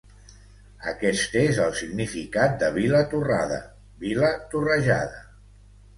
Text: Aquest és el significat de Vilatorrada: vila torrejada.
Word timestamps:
Aquest 0.91 1.35
és 1.41 1.59
el 1.65 1.75
significat 1.81 2.57
de 2.63 2.69
Vilatorrada: 2.79 3.61
vila 4.07 4.33
torrejada. 4.55 5.25